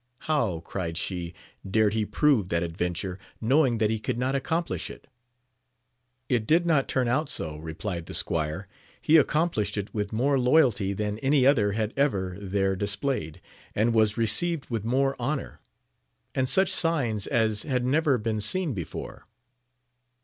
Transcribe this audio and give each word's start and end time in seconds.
How, 0.21 0.61
cried 0.61 0.97
she, 0.97 1.31
dared 1.63 1.93
he 1.93 2.07
prove 2.07 2.47
that 2.49 2.63
adventure, 2.63 3.19
knowing 3.39 3.77
that 3.77 3.91
he 3.91 3.99
could 3.99 4.17
not 4.17 4.33
accomplish 4.33 4.89
it 4.89 5.05
\ 5.67 6.27
It 6.37 6.47
did 6.47 6.65
not 6.65 6.87
turn 6.87 7.07
out 7.07 7.29
so, 7.29 7.57
replied 7.57 8.07
the 8.07 8.15
squire; 8.15 8.67
he 8.99 9.15
accomplished 9.17 9.77
it 9.77 9.93
with 9.93 10.11
more 10.11 10.39
loyalty 10.39 10.93
than 10.93 11.19
any 11.19 11.45
other 11.45 11.73
had 11.73 11.93
ever 11.95 12.35
there 12.41 12.75
displayed, 12.75 13.41
and 13.75 13.93
was 13.93 14.17
received 14.17 14.71
with 14.71 14.83
more 14.83 15.15
honour, 15.21 15.61
and 16.33 16.49
such 16.49 16.71
signs 16.71 17.27
as 17.27 17.61
had 17.61 17.85
never 17.85 18.17
been 18.17 18.41
seen 18.41 18.73
before. 18.73 19.23